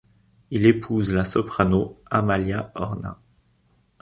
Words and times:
Il 0.49 0.65
épouse 0.65 1.13
la 1.13 1.23
soprano 1.23 1.95
Amalia 2.09 2.71
Horna. 2.73 3.19